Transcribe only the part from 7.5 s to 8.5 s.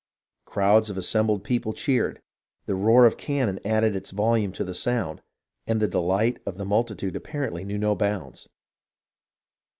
knew no bounds.